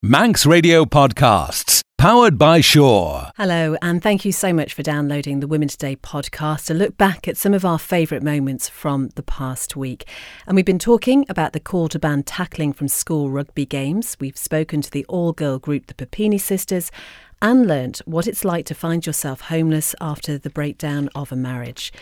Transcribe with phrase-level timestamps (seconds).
[0.00, 3.32] Manx Radio Podcasts, powered by Sure.
[3.36, 7.26] Hello, and thank you so much for downloading the Women Today podcast to look back
[7.26, 10.08] at some of our favourite moments from the past week.
[10.46, 14.16] And we've been talking about the call to ban tackling from school rugby games.
[14.20, 16.92] We've spoken to the all girl group, the Puppini Sisters,
[17.42, 21.92] and learnt what it's like to find yourself homeless after the breakdown of a marriage.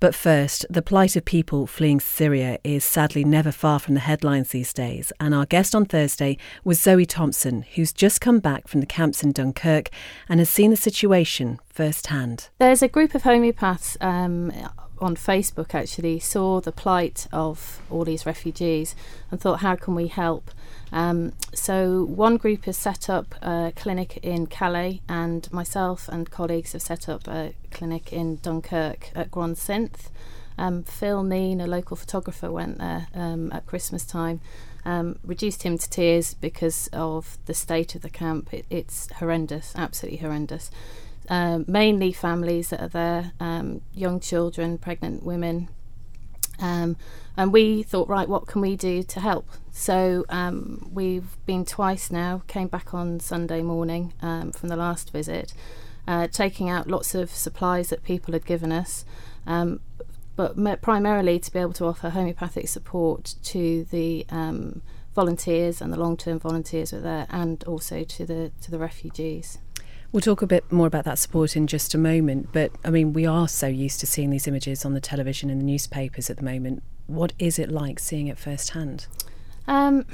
[0.00, 4.50] But first, the plight of people fleeing Syria is sadly never far from the headlines
[4.50, 5.12] these days.
[5.18, 9.22] And our guest on Thursday was Zoe Thompson, who's just come back from the camps
[9.22, 9.88] in Dunkirk
[10.28, 12.50] and has seen the situation firsthand.
[12.58, 14.52] There's a group of homeopaths um,
[15.00, 18.94] on Facebook actually saw the plight of all these refugees
[19.30, 20.50] and thought, how can we help?
[20.92, 26.72] Um, so one group has set up a clinic in Calais, and myself and colleagues
[26.72, 30.10] have set up a clinic in Dunkirk at Grande-Synthe.
[30.58, 34.40] Um, Phil Neen, a local photographer, went there um, at Christmas time.
[34.84, 38.54] Um, reduced him to tears because of the state of the camp.
[38.54, 40.70] It, it's horrendous, absolutely horrendous.
[41.28, 45.68] Uh, mainly families that are there, um, young children, pregnant women,
[46.58, 46.96] um,
[47.36, 49.48] and we thought, right, what can we do to help?
[49.70, 55.12] So um, we've been twice now, came back on Sunday morning um, from the last
[55.12, 55.52] visit,
[56.08, 59.04] uh, taking out lots of supplies that people had given us,
[59.46, 59.80] um,
[60.36, 64.24] but primarily to be able to offer homeopathic support to the
[65.14, 69.58] volunteers and the long term volunteers there, and also to the, to the refugees.
[70.12, 73.12] We'll talk a bit more about that support in just a moment, but I mean,
[73.12, 76.38] we are so used to seeing these images on the television and the newspapers at
[76.38, 76.82] the moment.
[77.06, 79.06] What is it like seeing it firsthand?
[79.66, 80.06] Um,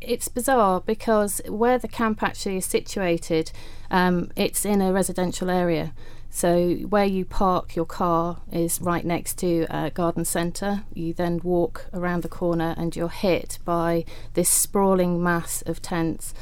[0.00, 3.52] it's bizarre because where the camp actually is situated,
[3.90, 5.94] um, it's in a residential area.
[6.28, 10.84] So where you park your car is right next to a garden centre.
[10.92, 16.34] You then walk around the corner and you're hit by this sprawling mass of tents.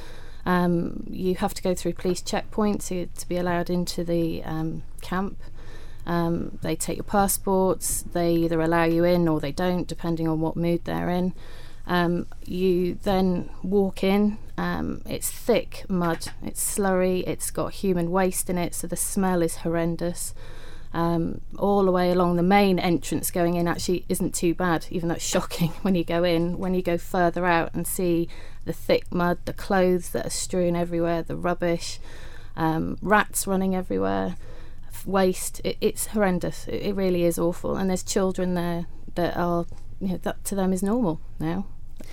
[0.47, 4.83] Um, you have to go through police checkpoints to, to be allowed into the um,
[5.00, 5.39] camp.
[6.06, 10.41] Um, they take your passports, they either allow you in or they don't, depending on
[10.41, 11.33] what mood they're in.
[11.87, 18.50] Um, you then walk in, um, it's thick mud, it's slurry, it's got human waste
[18.50, 20.34] in it, so the smell is horrendous
[20.94, 25.09] um, all the way along the main entrance going in actually isn't too bad, even
[25.09, 26.56] though it's shocking when you go in.
[26.56, 28.28] When you go further out and see
[28.64, 31.98] the thick mud, the clothes that are strewn everywhere, the rubbish,
[32.56, 34.36] um, rats running everywhere,
[35.06, 36.66] waste, it, it's horrendous.
[36.69, 37.76] It, it, really is awful.
[37.76, 39.66] And there's children there that are,
[40.00, 41.66] you know, that to them is normal now.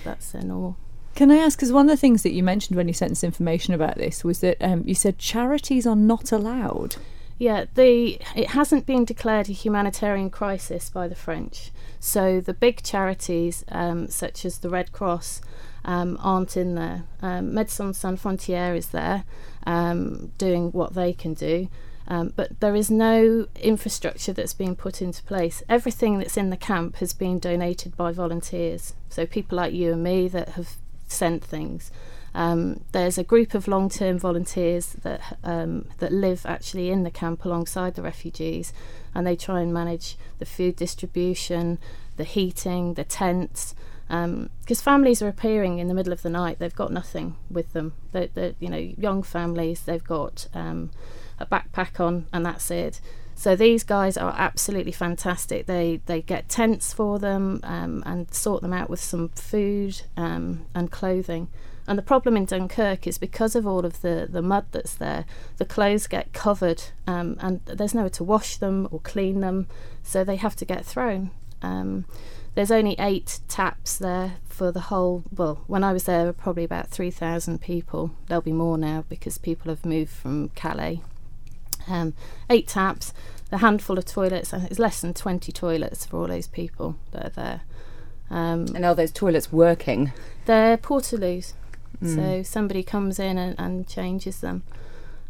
[0.04, 0.76] That's their normal.
[1.14, 1.58] Can I ask?
[1.58, 4.24] Because one of the things that you mentioned when you sent us information about this
[4.24, 6.96] was that um, you said charities are not allowed.
[7.38, 11.70] Yeah, the it hasn't been declared a humanitarian crisis by the French.
[11.98, 15.40] So the big charities, um, such as the Red Cross,
[15.84, 17.04] um, aren't in there.
[17.20, 19.24] Um, Médecins Sans Frontières is there,
[19.66, 21.68] um, doing what they can do.
[22.08, 25.62] Um, but there is no infrastructure that's being put into place.
[25.68, 28.94] Everything that's in the camp has been donated by volunteers.
[29.08, 30.76] So people like you and me that have
[31.06, 31.90] sent things.
[32.34, 37.44] Um, there's a group of long-term volunteers that um, that live actually in the camp
[37.44, 38.72] alongside the refugees,
[39.14, 41.78] and they try and manage the food distribution,
[42.16, 43.74] the heating, the tents.
[44.08, 47.72] Because um, families are appearing in the middle of the night, they've got nothing with
[47.72, 47.94] them.
[48.12, 50.90] They're, they're you know young families, they've got um,
[51.38, 53.00] a backpack on, and that's it.
[53.34, 55.66] So these guys are absolutely fantastic.
[55.66, 60.66] They they get tents for them um, and sort them out with some food um,
[60.74, 61.48] and clothing.
[61.86, 65.24] And the problem in Dunkirk is because of all of the, the mud that's there,
[65.56, 69.66] the clothes get covered um, and there's nowhere to wash them or clean them,
[70.02, 71.30] so they have to get thrown.
[71.60, 72.04] Um,
[72.54, 75.24] there's only eight taps there for the whole.
[75.34, 78.12] Well, when I was there, there were probably about 3,000 people.
[78.28, 81.00] There'll be more now because people have moved from Calais.
[81.88, 82.14] Um,
[82.50, 83.12] eight taps,
[83.50, 87.26] a handful of toilets, and it's less than 20 toilets for all those people that
[87.26, 87.60] are there.
[88.30, 90.12] Um, and are those toilets working?
[90.44, 91.54] They're portaloos.
[92.00, 92.14] Mm.
[92.14, 94.62] So somebody comes in and, and changes them.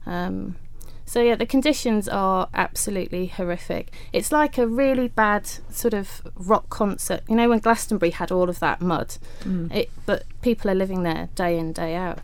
[0.06, 0.56] Um,
[1.04, 3.92] so yeah, the conditions are absolutely horrific.
[4.12, 7.22] It's like a really bad sort of rock concert.
[7.28, 9.70] You know when Glastonbury had all of that mud, mm.
[9.74, 12.20] it, but people are living there day in day out.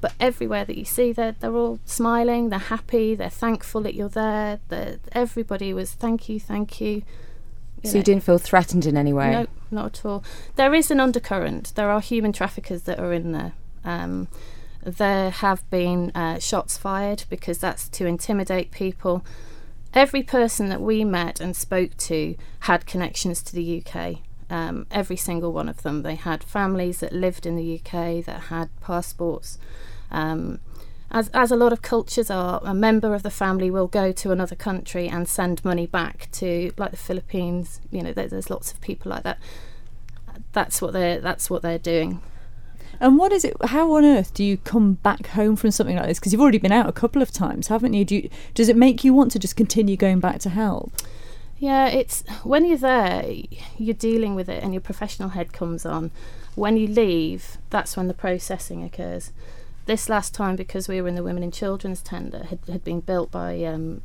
[0.00, 4.10] But everywhere that you see, they're they're all smiling, they're happy, they're thankful that you're
[4.10, 4.60] there.
[5.12, 7.02] Everybody was thank you, thank you.
[7.82, 7.98] You so know.
[7.98, 9.30] you didn't feel threatened in any way?
[9.30, 10.24] No, not at all.
[10.56, 11.74] There is an undercurrent.
[11.74, 13.52] There are human traffickers that are in there.
[13.86, 14.28] Um,
[14.82, 19.24] there have been uh, shots fired because that's to intimidate people.
[19.94, 24.18] Every person that we met and spoke to had connections to the UK.
[24.48, 26.02] Um, every single one of them.
[26.02, 29.58] They had families that lived in the UK that had passports.
[30.10, 30.60] Um,
[31.10, 34.32] as, as a lot of cultures are, a member of the family will go to
[34.32, 37.80] another country and send money back to, like the Philippines.
[37.90, 39.38] You know, there, there's lots of people like that.
[40.52, 42.20] That's what they're that's what they're doing.
[43.00, 43.54] And what is it?
[43.66, 46.18] How on earth do you come back home from something like this?
[46.18, 48.04] Because you've already been out a couple of times, haven't you?
[48.04, 50.92] Do you, does it make you want to just continue going back to help?
[51.58, 53.24] Yeah, it's when you're there,
[53.78, 56.10] you're dealing with it, and your professional head comes on.
[56.54, 59.32] When you leave, that's when the processing occurs.
[59.86, 63.00] This last time, because we were in the Women and Children's tender, had, had been
[63.00, 64.02] built by um,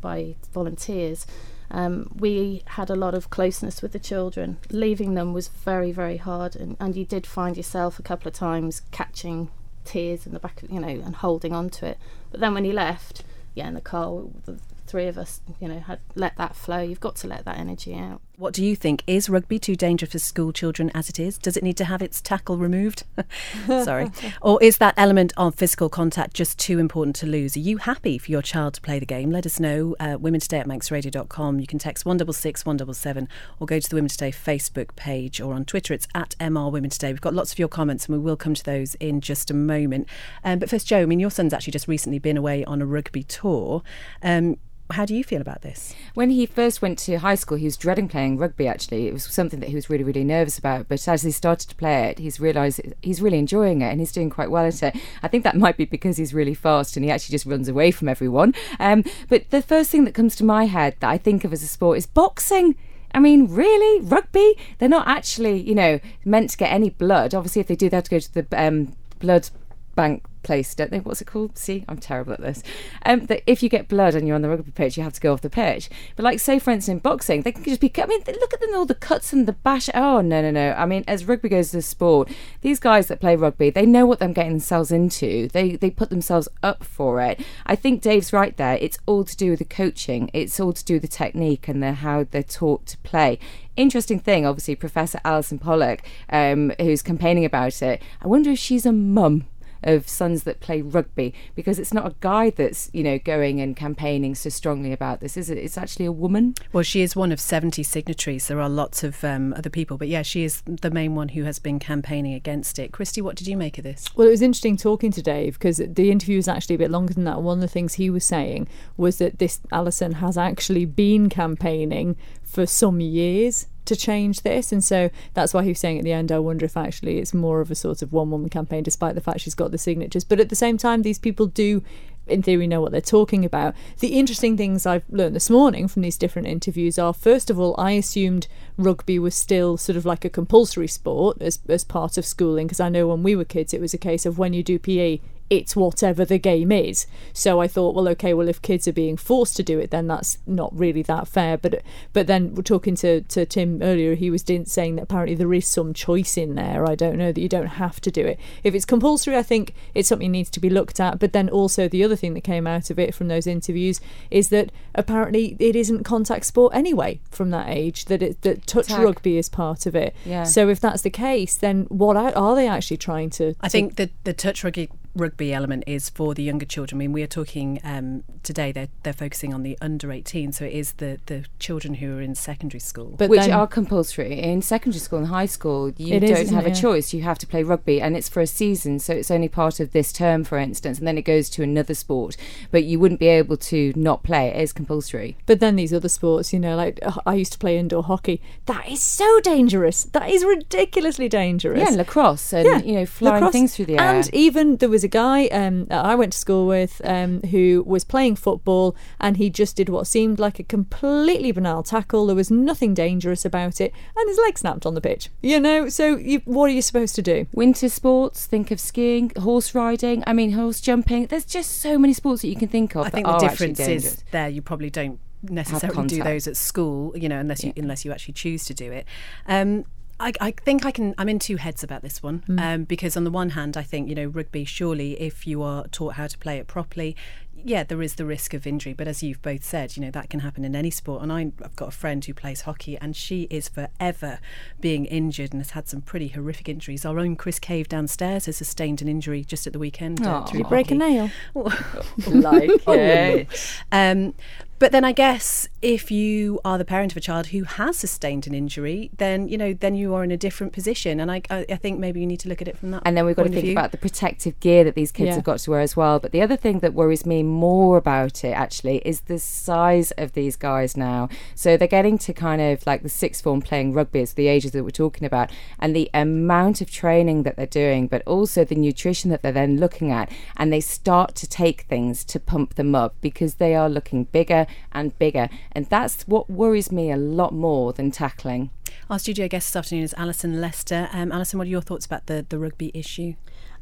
[0.00, 1.26] by volunteers.
[1.70, 4.58] Um, we had a lot of closeness with the children.
[4.70, 8.34] Leaving them was very, very hard, and, and you did find yourself a couple of
[8.34, 9.50] times catching
[9.84, 11.98] tears in the back, of, you know, and holding on to it.
[12.30, 13.22] But then when you left,
[13.54, 16.80] yeah, in the car, the three of us, you know, had let that flow.
[16.80, 18.20] You've got to let that energy out.
[18.38, 19.02] What do you think?
[19.08, 21.38] Is rugby too dangerous for school children as it is?
[21.38, 23.02] Does it need to have its tackle removed?
[23.66, 24.12] Sorry.
[24.40, 27.56] or is that element of physical contact just too important to lose?
[27.56, 29.32] Are you happy for your child to play the game?
[29.32, 29.96] Let us know.
[29.98, 31.58] Uh, Women Today at manxradio.com.
[31.58, 35.64] You can text 166 177 or go to the Women Today Facebook page or on
[35.64, 35.92] Twitter.
[35.92, 37.10] It's at MR Women Today.
[37.10, 39.54] We've got lots of your comments and we will come to those in just a
[39.54, 40.06] moment.
[40.44, 42.86] Um, but first, Joe, I mean, your son's actually just recently been away on a
[42.86, 43.82] rugby tour.
[44.22, 44.58] Um,
[44.90, 45.94] how do you feel about this?
[46.14, 48.66] When he first went to high school, he was dreading playing rugby.
[48.66, 50.88] Actually, it was something that he was really, really nervous about.
[50.88, 54.12] But as he started to play it, he's realised he's really enjoying it and he's
[54.12, 54.96] doing quite well at it.
[55.22, 57.90] I think that might be because he's really fast and he actually just runs away
[57.90, 58.54] from everyone.
[58.80, 61.62] Um, but the first thing that comes to my head that I think of as
[61.62, 62.74] a sport is boxing.
[63.12, 64.02] I mean, really?
[64.02, 64.54] Rugby?
[64.78, 67.34] They're not actually, you know, meant to get any blood.
[67.34, 69.50] Obviously, if they do, they have to go to the um, blood
[69.94, 71.00] bank place, don't they?
[71.00, 71.58] What's it called?
[71.58, 72.62] See, I'm terrible at this.
[73.04, 75.20] Um, that if you get blood and you're on the rugby pitch, you have to
[75.20, 75.90] go off the pitch.
[76.16, 77.92] But like, say for instance, in boxing, they can just be.
[77.98, 79.90] I mean, look at them, all the cuts and the bash.
[79.92, 80.72] Oh no, no, no.
[80.72, 82.30] I mean, as rugby goes to sport,
[82.62, 85.48] these guys that play rugby, they know what they're getting themselves into.
[85.48, 87.38] They they put themselves up for it.
[87.66, 88.78] I think Dave's right there.
[88.80, 90.30] It's all to do with the coaching.
[90.32, 93.38] It's all to do with the technique and the how they're taught to play
[93.78, 98.02] interesting thing, obviously, Professor Allyson Pollock, um, who's campaigning about it.
[98.20, 99.44] I wonder if she's a mum
[99.82, 103.76] of sons that play rugby because it's not a guy that's you know going and
[103.76, 105.58] campaigning so strongly about this is it?
[105.58, 106.54] It's actually a woman.
[106.72, 108.48] Well she is one of 70 signatories.
[108.48, 111.44] There are lots of um, other people but yeah she is the main one who
[111.44, 112.92] has been campaigning against it.
[112.92, 114.06] Christy what did you make of this?
[114.14, 117.14] Well it was interesting talking to dave because the interview was actually a bit longer
[117.14, 117.42] than that.
[117.42, 122.16] One of the things he was saying was that this Allyson has actually been campaigning
[122.42, 124.72] for some years to change this.
[124.72, 127.34] And so that's why he was saying at the end, I wonder if actually it's
[127.34, 130.24] more of a sort of one woman campaign, despite the fact she's got the signatures.
[130.24, 131.82] But at the same time, these people do
[132.26, 133.74] in theory know what they're talking about.
[134.00, 137.74] The interesting things I've learned this morning from these different interviews are first of all,
[137.78, 138.46] I assumed
[138.76, 142.80] rugby was still sort of like a compulsory sport as as part of schooling because
[142.80, 145.20] I know when we were kids it was a case of when you do PE
[145.50, 147.06] it's whatever the game is.
[147.32, 150.06] So I thought, well, okay, well, if kids are being forced to do it, then
[150.06, 151.56] that's not really that fair.
[151.56, 155.52] But but then we're talking to, to Tim earlier, he was saying that apparently there
[155.54, 156.88] is some choice in there.
[156.88, 158.38] I don't know that you don't have to do it.
[158.62, 161.18] If it's compulsory, I think it's something needs to be looked at.
[161.18, 164.50] But then also the other thing that came out of it from those interviews is
[164.50, 168.06] that apparently it isn't contact sport anyway from that age.
[168.06, 170.14] That it that touch rugby is part of it.
[170.24, 170.44] Yeah.
[170.44, 173.54] So if that's the case, then what are they actually trying to?
[173.60, 176.98] I to think that the touch rugby rugby element is for the younger children.
[176.98, 178.72] I mean, we are talking um, today.
[178.72, 182.20] They're they're focusing on the under eighteen, so it is the the children who are
[182.20, 185.90] in secondary school, but which are compulsory in secondary school and high school.
[185.96, 187.12] You don't is, have a choice.
[187.12, 189.92] You have to play rugby, and it's for a season, so it's only part of
[189.92, 192.36] this term, for instance, and then it goes to another sport.
[192.70, 194.48] But you wouldn't be able to not play.
[194.48, 195.36] It is compulsory.
[195.46, 198.40] But then these other sports, you know, like uh, I used to play indoor hockey.
[198.66, 200.04] That is so dangerous.
[200.04, 201.90] That is ridiculously dangerous.
[201.90, 203.52] Yeah, lacrosse and yeah, you know flying lacrosse.
[203.52, 204.00] things through the air.
[204.00, 208.04] And even there was a guy um, I went to school with um, who was
[208.04, 212.26] playing football and he just did what seemed like a completely banal tackle.
[212.26, 215.30] There was nothing dangerous about it, and his leg snapped on the pitch.
[215.42, 217.46] You know, so you, what are you supposed to do?
[217.52, 221.26] Winter sports, think of skiing, horse riding, I mean, horse jumping.
[221.26, 223.06] There's just so many sports that you can think of.
[223.06, 227.28] I think the difference is there you probably don't necessarily do those at school, you
[227.28, 227.82] know, unless you yeah.
[227.82, 229.06] unless you actually choose to do it.
[229.46, 229.84] Um,
[230.20, 231.14] I, I, think I can.
[231.18, 232.60] I'm in two heads about this one mm.
[232.60, 234.64] um, because on the one hand, I think you know rugby.
[234.64, 237.16] Surely, if you are taught how to play it properly,
[237.64, 238.92] yeah, there is the risk of injury.
[238.92, 241.22] But as you've both said, you know that can happen in any sport.
[241.22, 244.40] And I, I've got a friend who plays hockey, and she is forever
[244.80, 247.04] being injured and has had some pretty horrific injuries.
[247.04, 250.24] Our own Chris Cave downstairs has sustained an injury just at the weekend.
[250.24, 251.30] Uh, Did you break a nail?
[251.54, 253.48] like it.
[253.92, 254.34] Um,
[254.78, 258.46] But then I guess if you are the parent of a child who has sustained
[258.46, 261.64] an injury, then you know then you are in a different position, and I I
[261.76, 263.02] think maybe you need to look at it from that.
[263.04, 263.72] And then we've got to think view.
[263.72, 265.34] about the protective gear that these kids Yeah.
[265.34, 266.20] have got to wear as well.
[266.20, 270.32] But the other thing that worries me more about it actually is the size of
[270.34, 271.28] these guys now.
[271.56, 274.70] So they're getting to kind of like the sixth form playing rugby, it's the ages
[274.72, 278.76] that we're talking about, and the amount of training that they're doing, but also the
[278.76, 280.30] nutrition that they're then looking at.
[280.56, 284.66] And they start to take things to pump them up because they are looking bigger
[284.92, 285.48] and bigger.
[285.72, 288.70] And that's what worries me a lot more than tackling.
[289.10, 291.08] Our studio guest this afternoon is Alison Lester.
[291.12, 293.34] Um, Alison, what are your thoughts about the the rugby issue?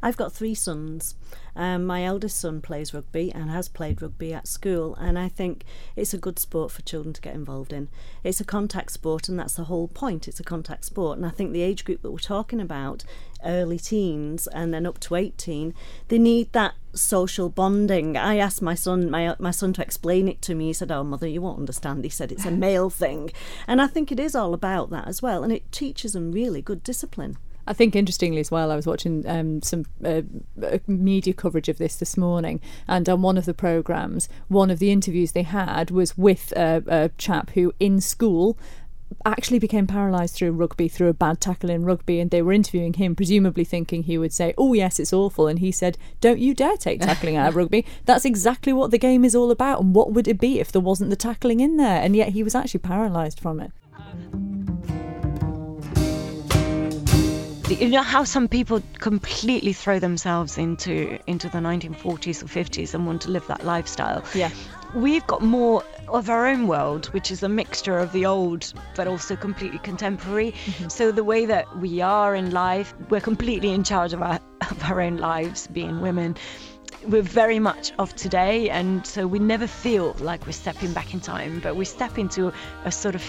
[0.02, 1.16] I've got three sons.
[1.54, 5.64] Um, my eldest son plays rugby and has played rugby at school, and I think
[5.96, 7.88] it's a good sport for children to get involved in.
[8.22, 10.28] It's a contact sport, and that's the whole point.
[10.28, 13.04] It's a contact sport, and I think the age group that we're talking about,
[13.46, 15.72] early teens and then up to 18,
[16.08, 18.16] they need that social bonding.
[18.16, 20.66] I asked my son, my my son, to explain it to me.
[20.66, 23.30] He said, "Oh, mother, you won't understand." He said, "It's a male thing,"
[23.66, 26.62] and I think it is all about that as well, and it teaches them really
[26.62, 27.38] good discipline.
[27.68, 30.22] I think interestingly as well, I was watching um, some uh,
[30.62, 34.78] uh, media coverage of this this morning, and on one of the programs, one of
[34.78, 38.56] the interviews they had was with a, a chap who in school
[39.24, 42.92] actually became paralysed through rugby through a bad tackle in rugby and they were interviewing
[42.92, 46.54] him presumably thinking he would say oh yes it's awful and he said don't you
[46.54, 47.84] dare take tackling out of rugby.
[48.04, 50.80] That's exactly what the game is all about and what would it be if there
[50.80, 52.00] wasn't the tackling in there?
[52.02, 53.72] And yet he was actually paralysed from it.
[57.68, 63.06] You know how some people completely throw themselves into into the 1940s or 50s and
[63.06, 64.22] want to live that lifestyle?
[64.34, 64.50] Yeah.
[64.94, 69.06] We've got more of our own world which is a mixture of the old but
[69.08, 70.52] also completely contemporary.
[70.52, 70.88] Mm-hmm.
[70.88, 74.40] So the way that we are in life we're completely in charge of our
[74.70, 76.36] of our own lives being women.
[77.06, 81.20] We're very much of today and so we never feel like we're stepping back in
[81.20, 82.52] time but we step into
[82.84, 83.22] a sort of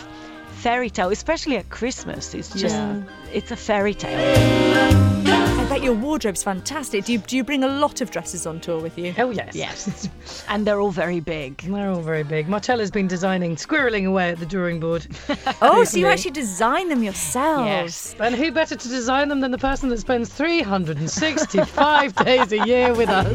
[0.53, 2.33] fairy tale especially at christmas.
[2.33, 3.01] It's just Yeah.
[3.33, 5.23] it's a fairy tale
[5.69, 8.79] bet your wardrobe's fantastic do you, do you bring a lot of dresses on tour
[8.79, 9.53] with you Oh yes.
[9.53, 10.07] yes
[10.49, 12.47] and they're all very big They're all very big.
[12.47, 15.05] Marcella's been designing, squirreling away at the drawing board.
[15.61, 18.15] oh so you actually design them yourselves Yes.
[18.19, 22.93] And who better to design them than the person that spends 365 days a year
[22.93, 23.27] with us?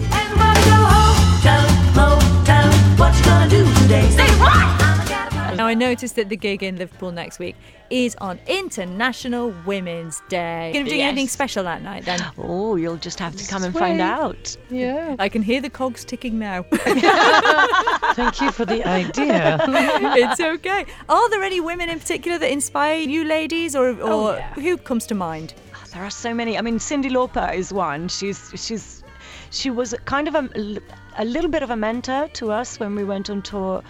[5.57, 7.57] Now, I noticed that the gig in Liverpool next week
[7.91, 10.71] is on International Women's Day.
[10.73, 12.21] Going to be doing anything special that night then?
[12.39, 15.15] oh you'll just have to come and find out Yeah.
[15.19, 16.63] I can hear the cogs ticking now.
[16.73, 19.59] Thank you for the idea.
[19.69, 20.87] it's okay.
[21.09, 25.07] Are there any women in particular that inspire you ladies, or, or oh, who comes
[25.07, 25.55] to mind?
[25.75, 26.57] Oh, there are so many.
[26.57, 28.09] I mean, Cyndi Lauper is one.
[28.09, 29.03] She's she's
[29.51, 30.81] she was kind of a,
[31.19, 33.83] a little bit of a mentor to us when we went on tour.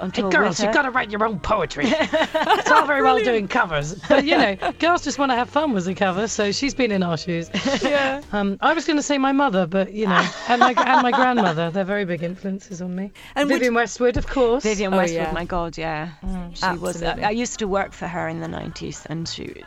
[0.00, 1.84] On Hey, girls, you've got to write your own poetry.
[1.88, 5.72] it's all very well doing covers, but you know, girls just want to have fun
[5.72, 6.26] with the cover.
[6.26, 7.48] So she's been in our shoes.
[7.82, 8.20] yeah.
[8.32, 11.10] Um, I was going to say my mother, but you know, and my and my
[11.12, 11.70] grandmother.
[11.70, 13.12] They're very big influences on me.
[13.36, 14.64] And would- Vivienne Westwood, of course.
[14.64, 15.32] Vivienne Oh, Westwood, yeah.
[15.32, 16.10] my God, yeah.
[16.54, 17.02] she was.
[17.02, 17.24] Absolutely.
[17.24, 19.62] I used to work for her in the 90s, and she,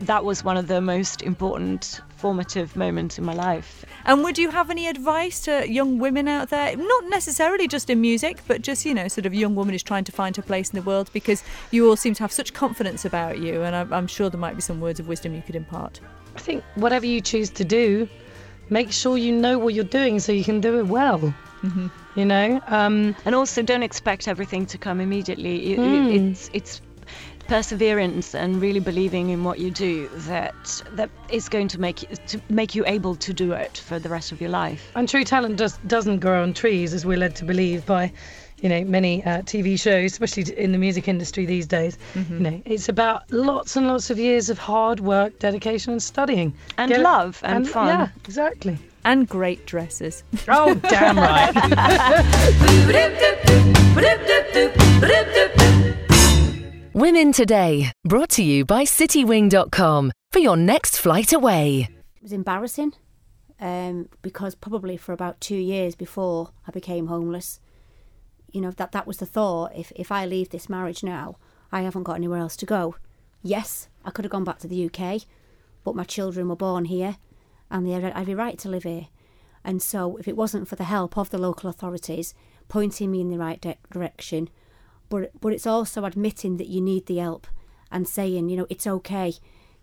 [0.00, 3.84] that was one of the most important formative moment in my life.
[4.04, 6.76] And would you have any advice to young women out there?
[6.76, 10.04] Not necessarily just in music, but just, you know, sort of young woman who's trying
[10.04, 13.04] to find her place in the world because you all seem to have such confidence
[13.04, 13.62] about you.
[13.62, 16.00] And I'm, I'm sure there might be some words of wisdom you could impart.
[16.36, 18.08] I think whatever you choose to do,
[18.70, 21.18] make sure you know what you're doing so you can do it well.
[21.62, 21.86] Mm-hmm.
[22.14, 25.72] You know, um, And also, don't expect everything to come immediately.
[25.72, 26.80] It- it- it's it's
[27.48, 32.08] perseverance and really believing in what you do that that is going to make you,
[32.28, 34.90] to make you able to do it for the rest of your life.
[34.94, 38.12] and true talent does, doesn't grow on trees, as we're led to believe by,
[38.60, 41.98] you know, many uh, TV shows, especially in the music industry these days.
[42.14, 42.34] Mm-hmm.
[42.34, 46.54] You know, it's about lots and lots of years of hard work, dedication, and studying,
[46.78, 47.86] And Get it- love and fun.
[47.88, 48.78] Yeah, exactly.
[49.04, 50.22] And great dresses.
[50.46, 51.52] Oh, damn right.
[56.94, 61.88] Women Today, brought to you by citywing.com for your next flight away.
[62.16, 62.92] It was embarrassing
[63.58, 67.60] um, because probably for about two years before I became homeless,
[68.50, 69.72] you know, that, that was the thought.
[69.74, 71.38] If, if I leave this marriage now,
[71.72, 72.96] I haven't got anywhere else to go.
[73.42, 75.22] Yes, I could have gone back to the UK,
[75.84, 77.16] but my children were born here
[77.70, 79.06] and they had every right to live here.
[79.64, 82.34] And so, if it wasn't for the help of the local authorities
[82.68, 84.50] pointing me in the right di- direction,
[85.12, 87.46] but but it's also admitting that you need the help
[87.90, 89.34] and saying, you know, it's okay.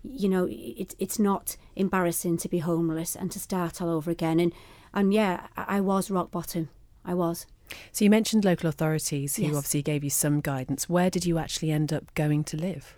[0.02, 4.40] You know, it's it's not embarrassing to be homeless and to start all over again.
[4.40, 4.52] And
[4.92, 6.68] and yeah, I, was rock bottom.
[7.04, 7.46] I was.
[7.92, 9.54] So you mentioned local authorities who Yes.
[9.54, 10.88] obviously gave you some guidance.
[10.88, 12.96] Where did you actually end up going to live?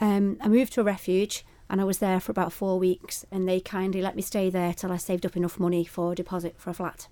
[0.00, 3.48] Um, I moved to a refuge and I was there for about four weeks, and
[3.48, 6.54] they kindly let me stay there till I saved up enough money for a deposit
[6.58, 7.08] for a flat.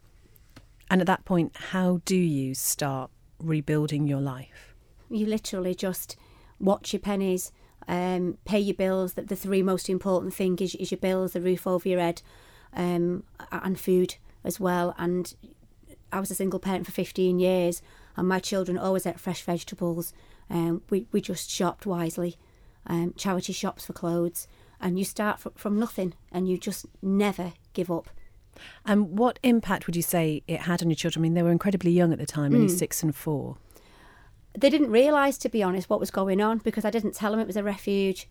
[0.91, 4.75] And at that point, how do you start rebuilding your life?
[5.09, 6.17] You literally just
[6.59, 7.53] watch your pennies,
[7.89, 9.15] um, pay your bills.
[9.15, 12.23] The, the three most important thing is, is your bills, the roof over your head,
[12.75, 14.95] um, and food as well.
[14.99, 15.35] And
[16.13, 17.83] I was a single parent for 15 years,
[18.17, 20.13] and my children always ate fresh vegetables.
[20.49, 22.37] Um, we, we just shopped wisely,
[22.87, 24.47] um, charity shops for clothes,
[24.81, 28.11] and you start fr- from nothing, and you just never give up.
[28.85, 31.21] And what impact would you say it had on your children?
[31.21, 32.79] I mean, they were incredibly young at the time, only Mm.
[32.79, 33.57] six and four.
[34.59, 37.41] They didn't realise, to be honest, what was going on because I didn't tell them
[37.41, 38.29] it was a refuge.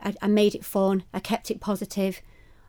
[0.00, 2.20] I, I made it fun, I kept it positive,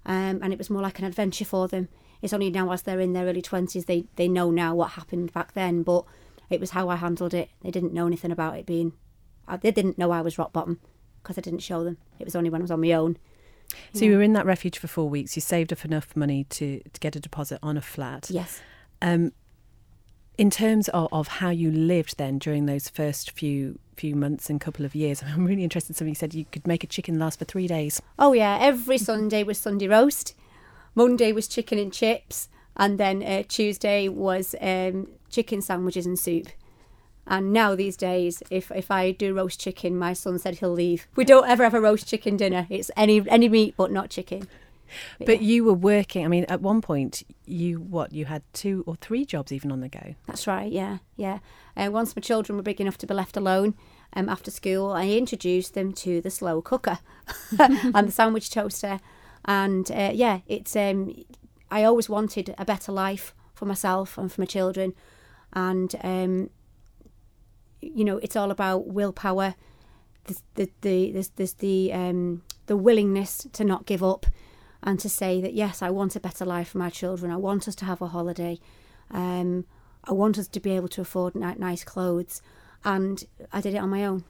[0.06, 1.90] um, and it was more like an adventure for them.
[2.22, 5.34] It's only now, as they're in their early 20s, they, they know now what happened
[5.34, 6.06] back then, but
[6.50, 7.50] it was how I handled it.
[7.62, 8.94] They didn't know anything about it being.
[9.48, 10.80] uh, They didn't know I was rock bottom
[11.22, 11.98] because I didn't show them.
[12.20, 13.18] It was only when I was on my own.
[13.94, 15.36] So you were in that refuge for four weeks.
[15.36, 18.30] You saved up enough money to, to get a deposit on a flat.
[18.30, 18.62] Yes.
[19.02, 19.32] Um,
[20.38, 24.60] in terms of, of how you lived then during those first few few months and
[24.60, 25.92] couple of years, I'm really interested.
[25.92, 28.02] in Something you said you could make a chicken last for three days.
[28.18, 30.36] Oh yeah, every Sunday was Sunday roast.
[30.96, 36.48] Monday was chicken and chips, and then uh, Tuesday was um, chicken sandwiches and soup.
[37.26, 41.08] And now these days, if if I do roast chicken, my son said he'll leave.
[41.16, 42.68] We don't ever have a roast chicken dinner.
[42.70, 44.48] It's any any meat but not chicken.
[45.20, 46.26] But you were working.
[46.26, 48.14] I mean, at one point, you what?
[48.14, 50.16] You had two or three jobs even on the go.
[50.28, 50.72] That's right.
[50.72, 51.40] Yeah, yeah.
[51.76, 53.76] Uh, once my children were big enough to be left alone
[54.14, 57.00] um, after school, I introduced them to the slow cooker
[57.60, 59.00] and the sandwich toaster,
[59.46, 60.76] and uh, yeah, it's.
[60.76, 61.24] Um,
[61.72, 64.94] I always wanted a better life for myself and for my children,
[65.54, 66.50] and um,
[67.96, 69.56] you know, it's all about willpower.
[70.26, 74.26] The the the there's, there's the um, the willingness to not give up,
[74.82, 77.32] and to say that yes, I want a better life for my children.
[77.32, 78.60] I want us to have a holiday.
[79.12, 79.66] Um,
[80.06, 82.42] I want us to be able to afford ni- nice clothes,
[82.84, 84.24] and I did it on my own.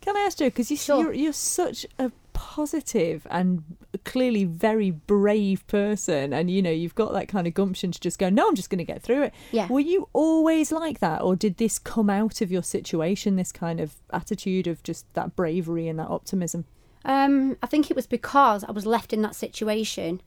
[0.00, 1.02] Can I ask you, because you, Sure.
[1.02, 3.64] you're, you're such a positive and
[4.04, 8.16] clearly very brave person, and you know, you've got that kind of gumption to just
[8.16, 9.34] go, no, I'm just going to get through it.
[9.50, 9.66] Yeah.
[9.66, 13.80] Were you always like that, or did this come out of your situation, this kind
[13.80, 16.64] of attitude of just that bravery and that optimism?
[17.04, 20.22] Um, I think it was because I was left in that situation.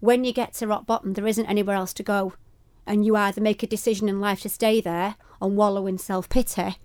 [0.00, 2.32] When you get to rock bottom, there isn't anywhere else to go,
[2.86, 6.26] and you either make a decision in life to stay there and wallow in self
[6.30, 6.76] pity,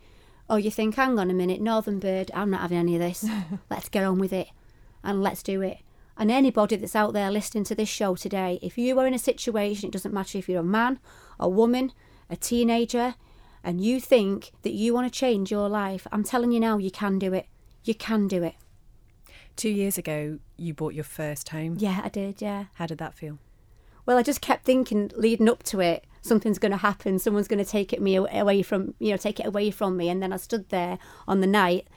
[0.50, 3.26] or you think, "Hang on a minute, Northern Bird, I'm not having any of this.
[3.70, 4.50] let's get on with it,
[5.06, 5.78] and let's do it."
[6.18, 9.20] And anybody that's out there listening to this show today, if you are in a
[9.20, 11.00] situation, it doesn't matter if you're a man,
[11.40, 11.92] a woman,
[12.30, 13.16] a teenager,
[13.64, 16.92] and you think that you want to change your life, I'm telling you now, you
[16.92, 17.48] can do it.
[17.84, 18.56] You can do it.
[19.56, 21.76] Two years ago, you bought your first home.
[21.80, 22.42] Yeah, I did.
[22.42, 22.66] Yeah.
[22.76, 23.40] How did that feel?
[24.06, 27.18] Well, I just kept thinking, leading up to it, something's going to happen.
[27.20, 30.10] Someone's going to take it me away from, you know, take it away from me.
[30.10, 31.88] And then I stood there on the night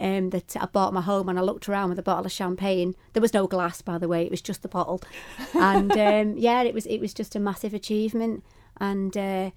[0.00, 2.94] um, that I bought my home, and I looked around with a bottle of champagne.
[3.12, 5.02] There was no glass, by the way; it was just the bottle.
[5.54, 8.42] And um, yeah, it was it was just a massive achievement.
[8.78, 9.50] And uh,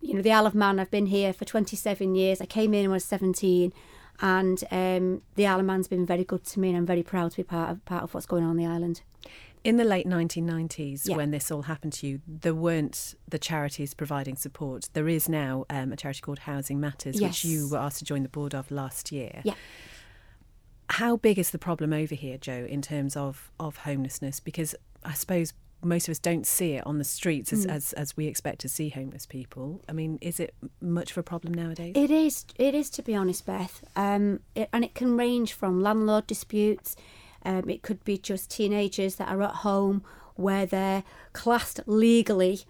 [0.00, 0.80] you know, the Isle of Man.
[0.80, 2.40] I've been here for 27 years.
[2.40, 3.72] I came in when I was 17.
[4.20, 7.32] And um, the Isle of Man's been very good to me, and I'm very proud
[7.32, 9.02] to be part of part of what's going on on the island.
[9.66, 11.16] In the late 1990s, Yeah.
[11.16, 14.88] when this all happened to you, there weren't the charities providing support.
[14.92, 17.30] There is now um, a charity called Housing Matters, Yes.
[17.30, 19.40] which you were asked to join the board of last year.
[19.44, 19.54] Yeah.
[20.90, 24.38] How big is the problem over here, Joe, in terms of, of homelessness?
[24.38, 25.52] Because I suppose
[25.82, 27.70] most of us don't see it on the streets as, Mm.
[27.72, 29.82] as, as we expect to see homeless people.
[29.88, 31.92] I mean, is it much of a problem nowadays?
[31.96, 32.44] It is.
[32.54, 33.82] It is, to be honest, Beth.
[33.96, 36.94] Um, it, and it can range from landlord disputes.
[37.46, 40.02] Um, it could be just teenagers that are at home
[40.34, 42.62] where they're classed legally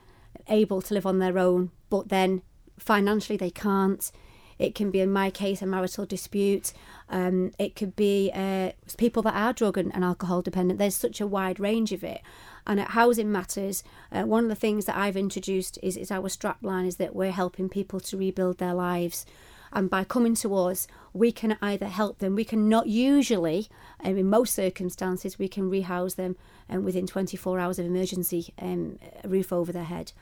[0.48, 2.42] able to live on their own, but then
[2.78, 4.12] financially they can't.
[4.58, 6.72] It can be, in my case, a marital dispute.
[7.08, 10.78] Um, it could be uh, people that are drug and, and alcohol dependent.
[10.78, 12.20] There's such a wide range of it.
[12.66, 16.28] And at Housing Matters, uh, one of the things that I've introduced is, is our
[16.28, 19.24] strapline is that we're helping people to rebuild their lives.
[19.72, 23.68] And by coming to us, we can either help them, we can not usually,
[24.04, 26.36] um, in most circumstances, we can rehouse them
[26.68, 30.12] um, within 24 hours of emergency, um, roof over their head.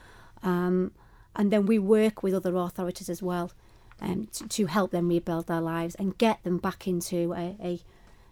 [0.42, 0.92] Um,
[1.36, 3.50] and then we work with other authorities as well
[4.00, 7.80] um, to, to help them rebuild their lives and get them back into a, a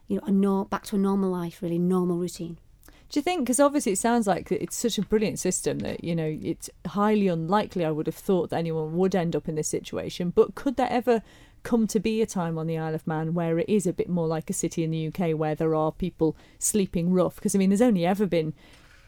[0.09, 2.59] you know, a nor- back to a normal life, really normal routine.
[3.12, 3.44] Do you think?
[3.44, 7.29] Because obviously it sounds like it's such a brilliant system that you know it's highly
[7.29, 7.85] unlikely.
[7.85, 10.31] I would have thought that anyone would end up in this situation.
[10.31, 11.22] But could there ever
[11.62, 14.09] come to be a time on the Isle of Man where it is a bit
[14.09, 17.35] more like a city in the UK where there are people sleeping rough?
[17.35, 18.55] Because I mean, there's only ever been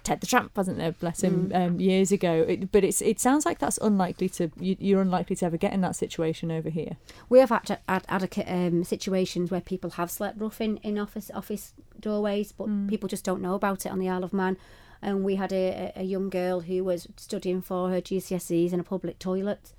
[0.05, 0.93] Ted the Tramp, wasn't there?
[0.93, 1.57] Bless him, Mm.
[1.67, 2.45] um, years ago.
[2.49, 4.51] It, but it's it sounds like that's unlikely to.
[4.61, 6.97] You, you're unlikely to ever get in that situation over here.
[7.29, 11.31] We have had, had, had um, situations where people have slept rough in, in office
[11.35, 12.89] office doorways, but Mm.
[12.89, 14.57] people just don't know about it on the Isle of Man.
[15.03, 18.81] And we had a, a a young girl who was studying for her GCSEs in
[18.81, 19.73] a public toilet.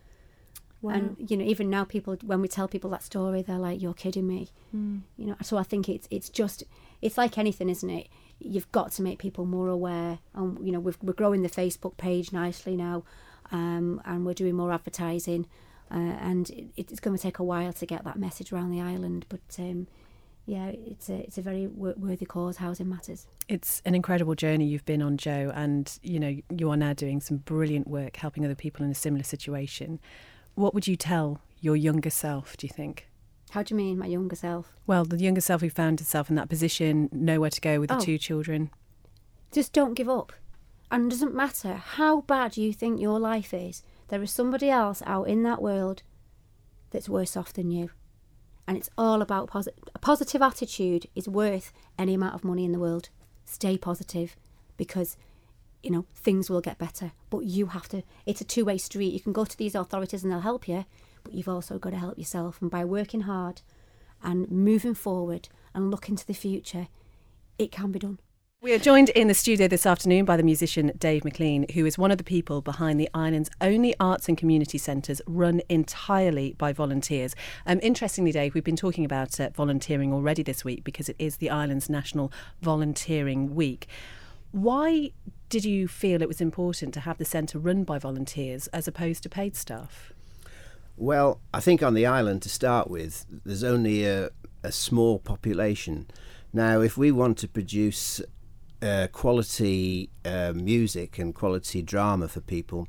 [0.81, 0.93] Wow.
[0.93, 3.93] And you know, even now, people when we tell people that story, they're like, "You're
[3.95, 5.01] kidding me." Mm.
[5.17, 6.63] You know, so I think it's it's just
[7.01, 8.07] it's like anything, isn't it?
[8.39, 11.97] You've got to make people more aware, and you know, we've, we're growing the Facebook
[11.97, 13.03] page nicely now,
[13.51, 15.47] um, and we're doing more advertising,
[15.91, 18.81] uh, and it, it's going to take a while to get that message around the
[18.81, 19.25] island.
[19.29, 19.87] But um,
[20.45, 22.57] yeah, it's a it's a very wor- worthy cause.
[22.57, 23.25] Housing matters.
[23.47, 27.21] It's an incredible journey you've been on, Joe, and you know you are now doing
[27.21, 29.99] some brilliant work helping other people in a similar situation.
[30.55, 32.57] What would you tell your younger self?
[32.57, 33.07] Do you think?
[33.51, 34.73] How do you mean, my younger self?
[34.85, 37.97] Well, the younger self who found herself in that position, nowhere to go with the
[37.97, 37.99] Oh.
[38.01, 38.69] two children.
[39.51, 40.33] Just don't give up.
[40.91, 45.01] And it doesn't matter how bad you think your life is, there is somebody else
[45.05, 46.03] out in that world
[46.91, 47.89] that's worse off than you.
[48.67, 52.71] And it's all about posi- a positive attitude is worth any amount of money in
[52.71, 53.09] the world.
[53.45, 54.35] Stay positive
[54.77, 55.17] because
[55.83, 59.13] you know things will get better, but you have to it's a two-way street.
[59.13, 60.85] You can go to these authorities and they'll help you,
[61.25, 63.61] but you've also got to help yourself and by working hard
[64.23, 66.87] and moving forward and looking to the future,
[67.59, 68.19] it can be done.
[68.61, 71.99] We are joined in the studio this afternoon by the musician Dave McLean, who is
[71.99, 76.73] one of the people behind the island's only arts and community centres run entirely by
[76.73, 77.35] volunteers.
[77.67, 81.37] Um, interestingly, Dave, we've been talking about uh, volunteering already this week because it is
[81.37, 82.31] the island's National
[82.63, 83.87] Volunteering Week.
[84.51, 85.11] Why
[85.49, 89.21] did you feel it was important to have the centre run by volunteers as opposed
[89.23, 90.11] to paid staff?
[90.97, 94.29] Well, I think on the island to start with, there's only a,
[94.63, 96.07] a small population.
[96.53, 98.21] Now, if we want to produce
[98.81, 102.87] uh, quality uh, music and quality drama for people,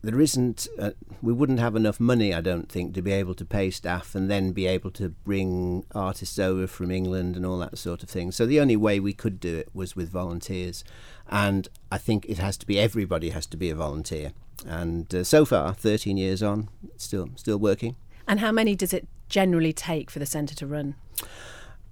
[0.00, 0.90] there isn't, uh,
[1.20, 4.30] we wouldn't have enough money, I don't think, to be able to pay staff and
[4.30, 8.32] then be able to bring artists over from England and all that sort of thing.
[8.32, 10.84] So the only way we could do it was with volunteers.
[11.28, 14.32] And I think it has to be, everybody has to be a volunteer.
[14.66, 17.96] And uh, so far, 13 years on, still still working.
[18.26, 20.94] And how many does it generally take for the centre to run?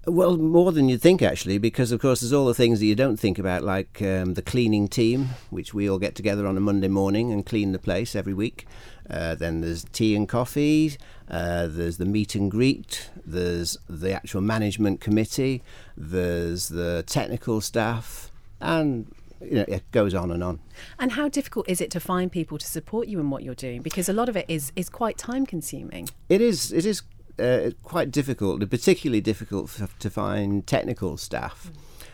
[0.05, 2.96] Well, more than you'd think, actually, because of course there's all the things that you
[2.96, 6.61] don't think about, like um, the cleaning team, which we all get together on a
[6.61, 8.66] Monday morning and clean the place every week.
[9.09, 10.96] Uh, then there's tea and coffee.
[11.31, 13.11] Uh, there's the meet and greet.
[13.25, 15.62] There's the actual management committee.
[15.96, 19.07] There's the technical staff, and
[19.45, 20.61] you know it goes on and on.
[20.99, 23.83] And how difficult is it to find people to support you in what you're doing?
[23.83, 26.09] Because a lot of it is is quite time consuming.
[26.29, 26.73] It is.
[26.73, 27.03] It is
[27.39, 31.71] uh, quite difficult, particularly difficult f- to find technical staff.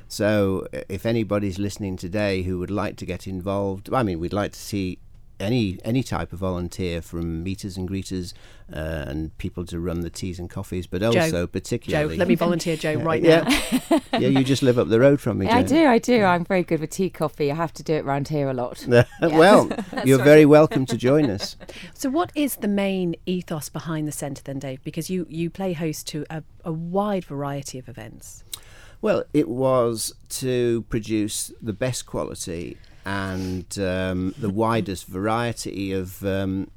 [0.08, 4.32] So, uh, if anybody's listening today who would like to get involved, I mean, we'd
[4.32, 4.98] like to see
[5.40, 8.32] any any type of volunteer from meters and greeters
[8.72, 12.16] uh, and people to run the teas and coffees, but also Joe, particularly.
[12.16, 13.42] Joe, let me volunteer Joe right yeah.
[13.90, 14.00] now.
[14.12, 15.48] yeah, you just live up the road from me.
[15.48, 16.24] I do, I do.
[16.24, 17.50] I'm very good with tea, coffee.
[17.50, 18.84] I have to do it round here a lot.
[19.22, 19.70] well,
[20.04, 20.24] you're right.
[20.24, 21.56] very welcome to join us.
[21.94, 24.82] So, what is the main ethos behind the centre then, Dave?
[24.84, 28.44] Because you, you play host to a, a wide variety of events.
[29.00, 32.76] Well, it was to produce the best quality
[33.08, 36.70] and um, the widest variety of um,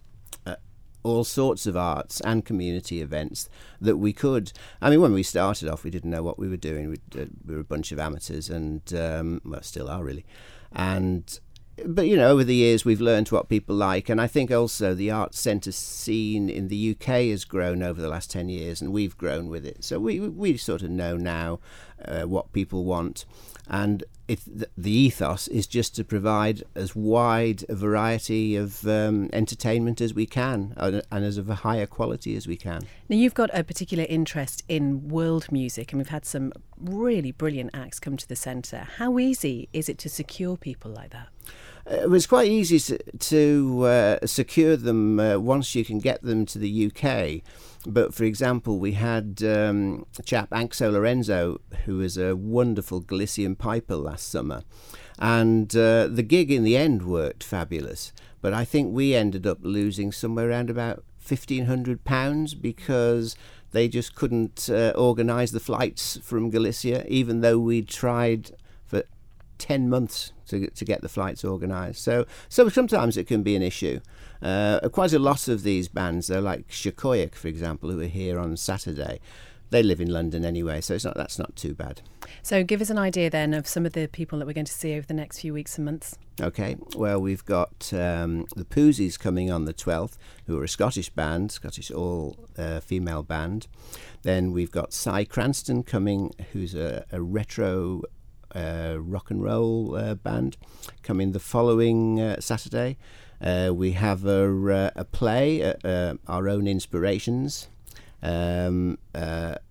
[0.46, 0.56] uh,
[1.04, 3.50] all sorts of arts and community events
[3.82, 4.54] that we could.
[4.82, 6.89] I mean, when we started off, we didn't know what we were doing.
[6.89, 10.26] We, uh, we were a bunch of amateurs, and um, well, still are really.
[10.72, 11.38] And
[11.86, 14.94] but you know, over the years, we've learned what people like, and I think also
[14.94, 18.94] the arts centre scene in the UK has grown over the last ten years, and
[18.94, 19.84] we've grown with it.
[19.84, 21.60] So we we sort of know now
[22.06, 23.26] uh, what people want,
[23.67, 29.30] and if the, the ethos is just to provide as wide a variety of um,
[29.34, 32.88] entertainment as we can, and, and as of a higher quality as we can.
[33.10, 37.72] Now, you've got a particular interest in world music, and we've had some really brilliant
[37.74, 38.88] acts come to the centre.
[39.00, 41.28] How easy is it to secure people like that?
[41.86, 46.46] It was quite easy to, to uh, secure them uh, once you can get them
[46.46, 47.41] to the UK.
[47.86, 53.56] But for example, we had um, a chap, Anxo Lorenzo, who was a wonderful Galician
[53.56, 54.63] piper last summer.
[55.17, 58.13] And uh, the gig in the end worked fabulous.
[58.41, 63.36] But I think we ended up losing somewhere around about £1,500 because
[63.72, 68.52] they just couldn't uh, organise the flights from Galicia, even though we tried
[69.62, 72.02] for ten months to to get the flights organised.
[72.04, 74.00] So so sometimes it can be an issue.
[74.41, 78.39] Uh, quite a lot of these bands, though, like Shakoyak, for example, who are here
[78.39, 79.19] on Saturday,
[79.71, 82.02] they live in London anyway, so it's not that's not too bad.
[82.43, 84.71] So give us an idea then of some of the people that we're going to
[84.71, 86.17] see over the next few weeks and months.
[86.39, 91.10] Okay, well we've got um, the Poozies coming on the 12th, who are a Scottish
[91.10, 93.67] band, Scottish all uh, female band.
[94.24, 98.04] Then we've got Si Cranstoun coming, who's a, a retro
[98.56, 100.58] uh, rock and roll uh, band,
[101.04, 102.98] coming the following uh, Saturday.
[103.42, 105.74] Uh, we have a, uh, a play,
[106.28, 107.70] our own inspirations
[108.22, 108.98] um,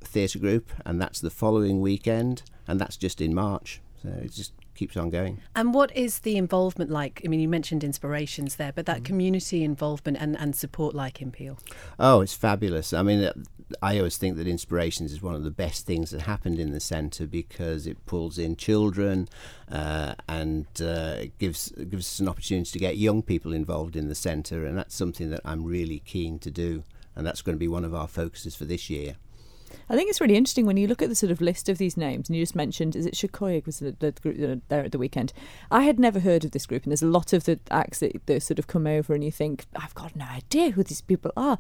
[0.03, 3.81] theatre group, and that's the following weekend, and that's just in March.
[4.03, 5.39] So it's just keeps on going.
[5.55, 7.21] And what is the involvement like?
[7.23, 9.05] I mean, you mentioned inspirations there, but that mm.
[9.05, 11.59] community involvement and, and support like in Peel?
[11.99, 12.95] Oh, it's fabulous.
[12.95, 13.31] I mean,
[13.83, 16.81] I always think that inspirations is one of the best things that happened in the
[16.81, 19.29] centre because it pulls in children
[19.71, 24.15] uh, and uh, gives gives us an opportunity to get young people involved in the
[24.15, 27.69] centre, and that's something that I'm really keen to do, and that's going to be
[27.69, 29.17] one of our focuses for this year.
[29.89, 31.97] I think it's really interesting when you look at the sort of list of these
[31.97, 34.99] names, and you just mentioned, is it Shakoyak was the, the group there at the
[34.99, 35.33] weekend?
[35.71, 38.27] I had never heard of this group, and there's a lot of the acts that,
[38.27, 41.33] that sort of come over, and you think, I've got no idea who these people
[41.37, 41.59] are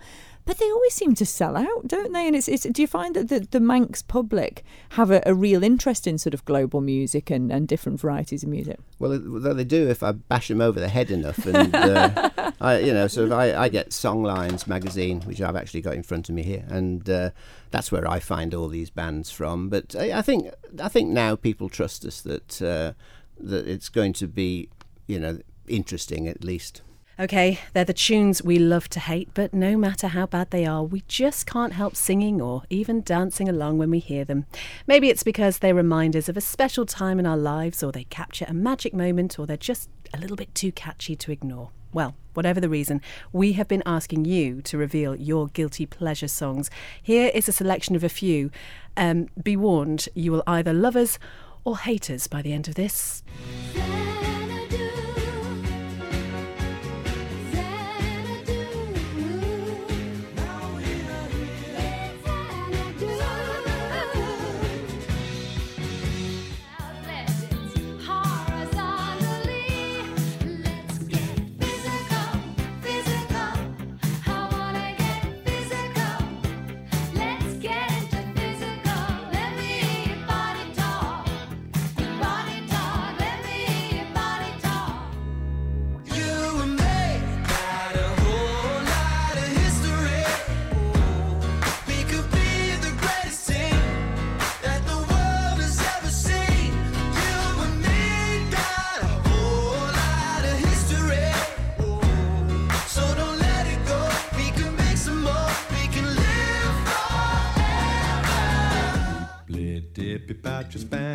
[0.51, 2.27] but they always seem to sell out, don't they?
[2.27, 5.63] And it's, it's do you find that the, the Manx public have a, a real
[5.63, 8.81] interest in sort of global music and, and different varieties of music?
[8.99, 11.47] Well, they do if I bash them over the head enough.
[11.47, 15.95] And, uh, I, you know, so I, I get Songlines magazine, which I've actually got
[15.95, 17.31] in front of me here, and uh,
[17.71, 19.69] that's where I find all these bands from.
[19.69, 22.95] But I, I think I think now people trust us that uh,
[23.39, 24.69] that it's going to be,
[25.07, 26.83] you know, interesting at least.
[27.18, 30.83] Okay, they're the tunes we love to hate, but no matter how bad they are,
[30.83, 34.46] we just can't help singing or even dancing along when we hear them.
[34.87, 38.05] Maybe it's because they remind us of a special time in our lives, or they
[38.05, 41.70] capture a magic moment, or they're just a little bit too catchy to ignore.
[41.92, 46.70] Well, whatever the reason, we have been asking you to reveal your guilty pleasure songs.
[47.03, 48.51] Here is a selection of a few.
[48.96, 51.18] Um, be warned, you will either love us
[51.64, 53.23] or hate us by the end of this.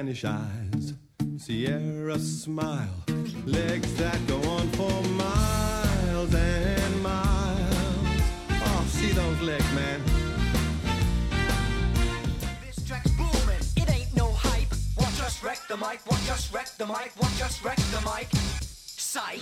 [0.06, 0.94] Spanish eyes,
[1.40, 3.04] Sierra smile,
[3.44, 8.22] legs that go on for miles and miles.
[8.52, 10.00] Oh, see those legs, man.
[12.64, 14.70] This track's booming, it ain't no hype.
[14.96, 18.28] Watch us wreck the mic, watch us wreck the mic, watch us wreck the mic.
[18.62, 19.42] Sight.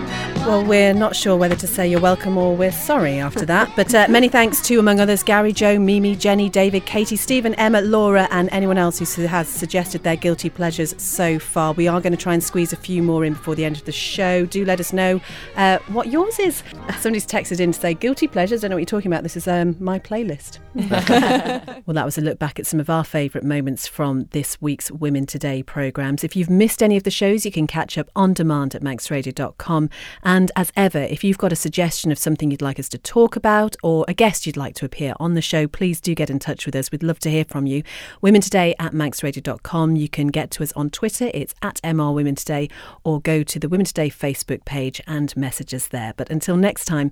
[0.41, 3.71] Well, we're not sure whether to say you're welcome or we're sorry after that.
[3.75, 7.79] But uh, many thanks to, among others, Gary, Joe, Mimi, Jenny, David, Katie, Stephen, Emma,
[7.81, 11.73] Laura, and anyone else who has suggested their guilty pleasures so far.
[11.73, 13.85] We are going to try and squeeze a few more in before the end of
[13.85, 14.45] the show.
[14.47, 15.21] Do let us know
[15.55, 16.63] uh, what yours is.
[16.99, 18.61] Somebody's texted in to say, guilty pleasures.
[18.61, 19.21] I don't know what you're talking about.
[19.23, 20.57] This is um, my playlist.
[21.85, 24.89] well, that was a look back at some of our favourite moments from this week's
[24.91, 26.23] Women Today programmes.
[26.23, 29.89] If you've missed any of the shows, you can catch up on demand at manxradio.com
[30.31, 33.35] And as ever, if you've got a suggestion of something you'd like us to talk
[33.35, 36.39] about or a guest you'd like to appear on the show, please do get in
[36.39, 36.89] touch with us.
[36.89, 37.83] We'd love to hear from you.
[38.21, 39.97] Women Today at manxradio.com.
[39.97, 42.69] You can get to us on Twitter, it's at MR Women Today,
[43.03, 46.13] or go to the Women Today Facebook page and message us there.
[46.15, 47.11] But until next time,